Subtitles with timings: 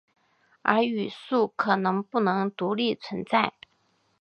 [0.63, 3.53] 而语素可能不能独立存在。